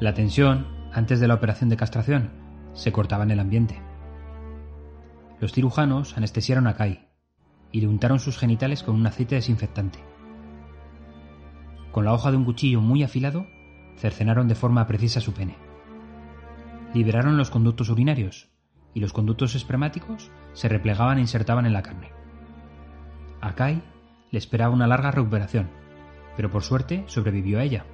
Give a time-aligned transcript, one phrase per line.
[0.00, 2.30] La tensión, antes de la operación de castración,
[2.72, 3.82] se cortaba en el ambiente.
[5.40, 7.06] Los cirujanos anestesiaron a Kai
[7.70, 9.98] y le untaron sus genitales con un aceite desinfectante.
[11.92, 13.46] Con la hoja de un cuchillo muy afilado,
[13.98, 15.58] cercenaron de forma precisa su pene.
[16.94, 18.48] Liberaron los conductos urinarios
[18.94, 22.10] y los conductos espermáticos se replegaban e insertaban en la carne.
[23.42, 23.82] A Kai
[24.30, 25.68] le esperaba una larga recuperación,
[26.36, 27.84] pero por suerte sobrevivió a ella.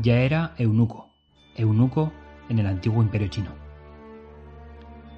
[0.00, 1.08] Ya era eunuco,
[1.56, 2.12] eunuco
[2.48, 3.50] en el antiguo imperio chino.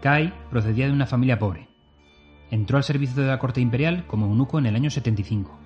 [0.01, 1.69] Kai procedía de una familia pobre.
[2.51, 5.59] Entró al servicio de la corte imperial como eunuco en el año 75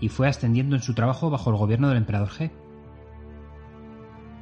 [0.00, 2.52] y fue ascendiendo en su trabajo bajo el gobierno del emperador G.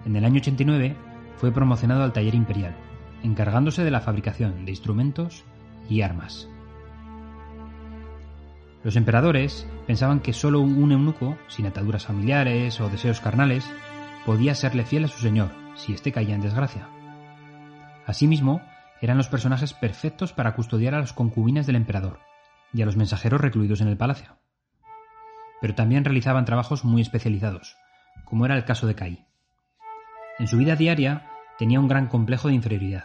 [0.04, 0.94] En el año 89
[1.36, 2.76] fue promocionado al taller imperial,
[3.22, 5.44] encargándose de la fabricación de instrumentos
[5.88, 6.48] y armas.
[8.84, 13.72] Los emperadores pensaban que solo un eunuco, sin ataduras familiares o deseos carnales,
[14.24, 16.88] podía serle fiel a su señor si éste caía en desgracia.
[18.06, 18.60] Asimismo,
[19.00, 22.20] eran los personajes perfectos para custodiar a las concubinas del emperador
[22.72, 24.38] y a los mensajeros recluidos en el palacio.
[25.60, 27.76] Pero también realizaban trabajos muy especializados,
[28.24, 29.26] como era el caso de Kai.
[30.38, 33.04] En su vida diaria tenía un gran complejo de inferioridad.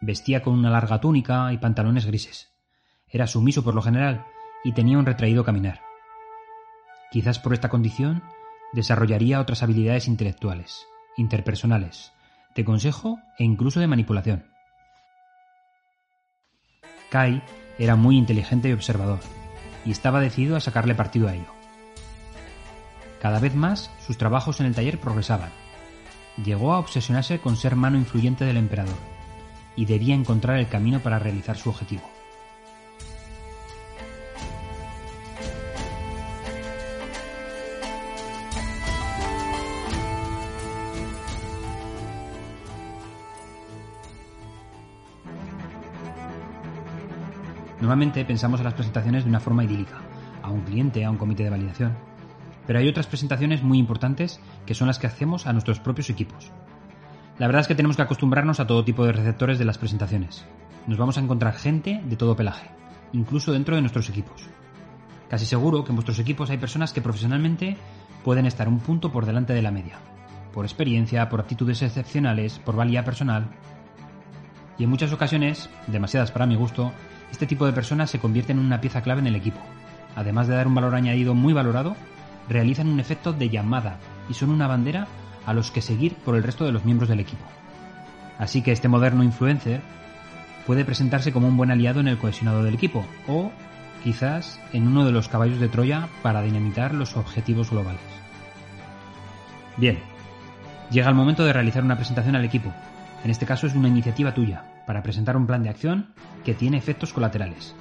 [0.00, 2.52] Vestía con una larga túnica y pantalones grises.
[3.08, 4.24] Era sumiso por lo general
[4.64, 5.80] y tenía un retraído caminar.
[7.10, 8.22] Quizás por esta condición
[8.74, 10.86] desarrollaría otras habilidades intelectuales,
[11.16, 12.12] interpersonales,
[12.54, 14.46] de consejo e incluso de manipulación.
[17.10, 17.42] Kai
[17.78, 19.20] era muy inteligente y observador,
[19.84, 21.52] y estaba decidido a sacarle partido a ello.
[23.20, 25.50] Cada vez más sus trabajos en el taller progresaban.
[26.44, 28.98] Llegó a obsesionarse con ser mano influyente del emperador,
[29.76, 32.13] y debía encontrar el camino para realizar su objetivo.
[47.84, 50.00] Normalmente pensamos en las presentaciones de una forma idílica,
[50.42, 51.94] a un cliente, a un comité de validación.
[52.66, 56.50] Pero hay otras presentaciones muy importantes que son las que hacemos a nuestros propios equipos.
[57.36, 60.46] La verdad es que tenemos que acostumbrarnos a todo tipo de receptores de las presentaciones.
[60.86, 62.70] Nos vamos a encontrar gente de todo pelaje,
[63.12, 64.48] incluso dentro de nuestros equipos.
[65.28, 67.76] Casi seguro que en vuestros equipos hay personas que profesionalmente
[68.24, 69.98] pueden estar un punto por delante de la media,
[70.54, 73.50] por experiencia, por actitudes excepcionales, por valía personal.
[74.78, 76.90] Y en muchas ocasiones, demasiadas para mi gusto,
[77.30, 79.60] este tipo de personas se convierten en una pieza clave en el equipo.
[80.16, 81.96] Además de dar un valor añadido muy valorado,
[82.48, 83.98] realizan un efecto de llamada
[84.28, 85.06] y son una bandera
[85.46, 87.44] a los que seguir por el resto de los miembros del equipo.
[88.38, 89.80] Así que este moderno influencer
[90.66, 93.50] puede presentarse como un buen aliado en el cohesionado del equipo o
[94.02, 98.00] quizás en uno de los caballos de Troya para dinamitar los objetivos globales.
[99.76, 99.98] Bien,
[100.90, 102.72] llega el momento de realizar una presentación al equipo.
[103.24, 106.08] En este caso es una iniciativa tuya, para presentar un plan de acción
[106.44, 107.74] que tiene efectos colaterales.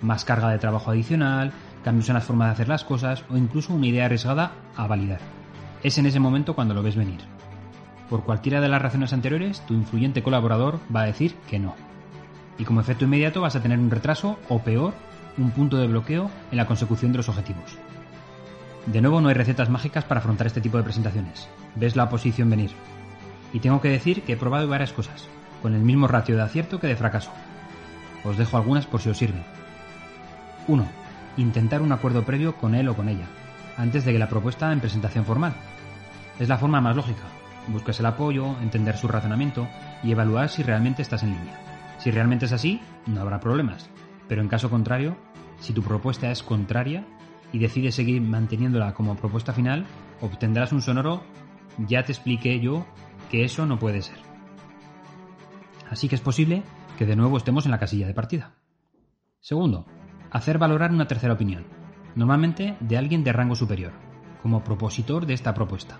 [0.00, 1.52] Más carga de trabajo adicional,
[1.84, 5.20] cambios en la forma de hacer las cosas o incluso una idea arriesgada a validar.
[5.82, 7.20] Es en ese momento cuando lo ves venir.
[8.08, 11.74] Por cualquiera de las razones anteriores, tu influyente colaborador va a decir que no.
[12.58, 14.94] Y como efecto inmediato vas a tener un retraso o peor,
[15.36, 17.78] un punto de bloqueo en la consecución de los objetivos.
[18.86, 21.48] De nuevo, no hay recetas mágicas para afrontar este tipo de presentaciones.
[21.76, 22.70] Ves la oposición venir.
[23.52, 25.28] Y tengo que decir que he probado varias cosas
[25.62, 27.30] con el mismo ratio de acierto que de fracaso.
[28.24, 29.42] Os dejo algunas por si os sirven.
[30.66, 30.86] 1.
[31.36, 33.26] Intentar un acuerdo previo con él o con ella,
[33.76, 35.54] antes de que la propuesta en presentación formal.
[36.38, 37.22] Es la forma más lógica.
[37.68, 39.68] Buscas el apoyo, entender su razonamiento
[40.02, 41.60] y evaluar si realmente estás en línea.
[41.98, 43.90] Si realmente es así, no habrá problemas.
[44.28, 45.16] Pero en caso contrario,
[45.60, 47.04] si tu propuesta es contraria
[47.52, 49.86] y decides seguir manteniéndola como propuesta final,
[50.20, 51.22] obtendrás un sonoro
[51.86, 52.86] ya te expliqué yo
[53.30, 54.27] que eso no puede ser.
[55.90, 56.62] Así que es posible
[56.96, 58.54] que de nuevo estemos en la casilla de partida.
[59.40, 59.86] Segundo,
[60.30, 61.64] hacer valorar una tercera opinión,
[62.14, 63.92] normalmente de alguien de rango superior,
[64.42, 65.98] como propositor de esta propuesta.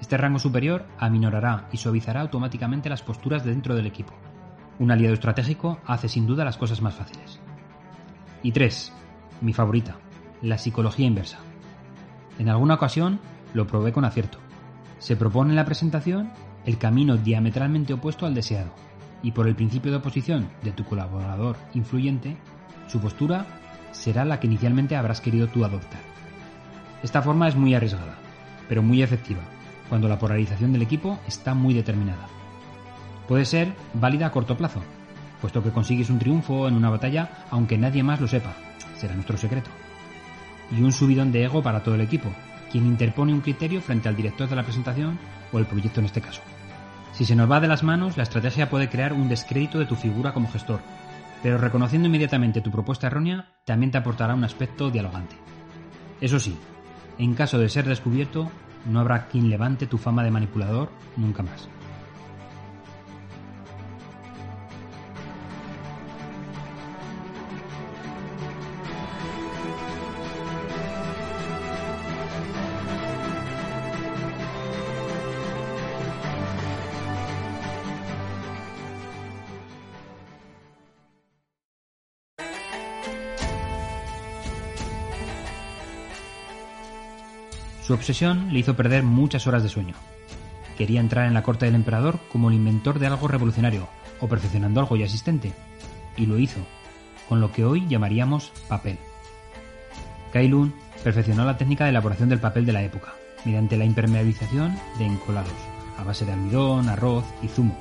[0.00, 4.12] Este rango superior aminorará y suavizará automáticamente las posturas dentro del equipo.
[4.78, 7.40] Un aliado estratégico hace sin duda las cosas más fáciles.
[8.44, 8.92] Y tres,
[9.40, 9.96] mi favorita,
[10.40, 11.38] la psicología inversa.
[12.38, 13.18] En alguna ocasión
[13.54, 14.38] lo probé con acierto.
[14.98, 16.30] Se propone en la presentación
[16.64, 18.70] el camino diametralmente opuesto al deseado
[19.22, 22.36] y por el principio de oposición de tu colaborador influyente,
[22.86, 23.46] su postura
[23.92, 26.00] será la que inicialmente habrás querido tú adoptar.
[27.02, 28.16] Esta forma es muy arriesgada,
[28.68, 29.40] pero muy efectiva,
[29.88, 32.26] cuando la polarización del equipo está muy determinada.
[33.26, 34.82] Puede ser válida a corto plazo,
[35.40, 38.54] puesto que consigues un triunfo en una batalla aunque nadie más lo sepa,
[38.96, 39.70] será nuestro secreto.
[40.76, 42.30] Y un subidón de ego para todo el equipo,
[42.70, 45.18] quien interpone un criterio frente al director de la presentación
[45.52, 46.42] o el proyecto en este caso.
[47.18, 49.96] Si se nos va de las manos, la estrategia puede crear un descrédito de tu
[49.96, 50.78] figura como gestor,
[51.42, 55.34] pero reconociendo inmediatamente tu propuesta errónea, también te aportará un aspecto dialogante.
[56.20, 56.56] Eso sí,
[57.18, 58.52] en caso de ser descubierto,
[58.86, 61.68] no habrá quien levante tu fama de manipulador nunca más.
[87.88, 89.94] Su obsesión le hizo perder muchas horas de sueño.
[90.76, 93.88] Quería entrar en la corte del emperador como el inventor de algo revolucionario
[94.20, 95.54] o perfeccionando algo ya existente.
[96.14, 96.60] Y lo hizo,
[97.30, 98.98] con lo que hoy llamaríamos papel.
[100.34, 103.14] Kai Lun perfeccionó la técnica de elaboración del papel de la época,
[103.46, 105.50] mediante la impermeabilización de encolados,
[105.96, 107.74] a base de almidón, arroz y zumo.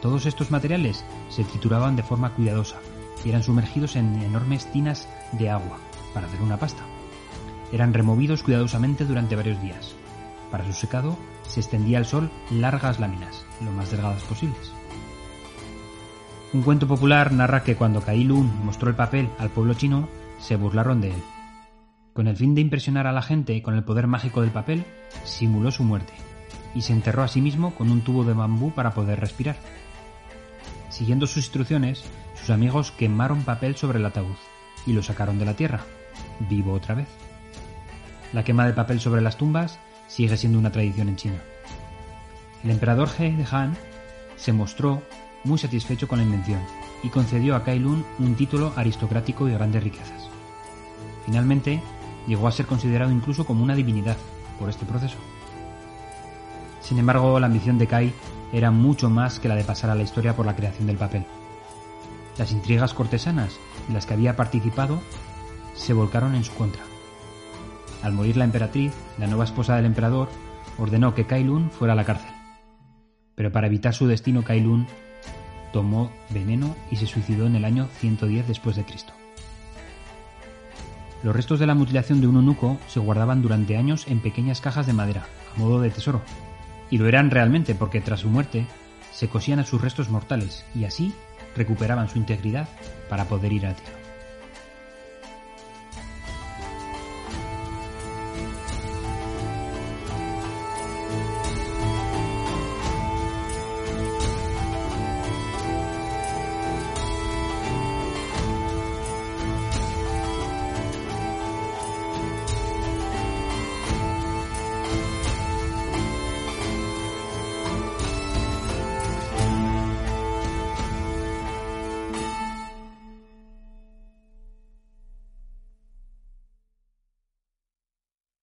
[0.00, 2.76] Todos estos materiales se trituraban de forma cuidadosa
[3.24, 5.78] y eran sumergidos en enormes tinas de agua
[6.14, 6.84] para hacer una pasta
[7.72, 9.94] eran removidos cuidadosamente durante varios días.
[10.50, 14.72] Para su secado se extendía al sol largas láminas, lo más delgadas posibles.
[16.52, 20.08] Un cuento popular narra que cuando Kai Lun mostró el papel al pueblo chino,
[20.40, 21.22] se burlaron de él.
[22.12, 24.84] Con el fin de impresionar a la gente con el poder mágico del papel,
[25.24, 26.12] simuló su muerte
[26.74, 29.56] y se enterró a sí mismo con un tubo de bambú para poder respirar.
[30.88, 34.36] Siguiendo sus instrucciones, sus amigos quemaron papel sobre el ataúd
[34.86, 35.84] y lo sacaron de la tierra,
[36.48, 37.29] vivo otra vez.
[38.32, 41.38] La quema de papel sobre las tumbas sigue siendo una tradición en China.
[42.62, 43.76] El emperador He de Han
[44.36, 45.02] se mostró
[45.42, 46.60] muy satisfecho con la invención
[47.02, 50.28] y concedió a Kai Lun un título aristocrático y grandes riquezas.
[51.26, 51.82] Finalmente,
[52.28, 54.16] llegó a ser considerado incluso como una divinidad
[54.58, 55.16] por este proceso.
[56.82, 58.12] Sin embargo, la ambición de Kai
[58.52, 61.24] era mucho más que la de pasar a la historia por la creación del papel.
[62.38, 65.00] Las intrigas cortesanas en las que había participado
[65.74, 66.89] se volcaron en su contra
[68.02, 70.28] al morir la emperatriz, la nueva esposa del emperador
[70.78, 72.30] ordenó que Kailun fuera a la cárcel.
[73.34, 74.86] Pero para evitar su destino, Kailun
[75.72, 79.12] tomó veneno y se suicidó en el año 110 después de Cristo.
[81.22, 84.86] Los restos de la mutilación de un eunuco se guardaban durante años en pequeñas cajas
[84.86, 86.22] de madera, a modo de tesoro.
[86.90, 88.66] Y lo eran realmente porque tras su muerte
[89.12, 91.12] se cosían a sus restos mortales y así
[91.54, 92.68] recuperaban su integridad
[93.08, 93.99] para poder ir a tierra.